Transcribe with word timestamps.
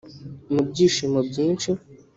Mu 0.53 0.61
byishimo 0.69 1.19
byinshi 1.29 1.69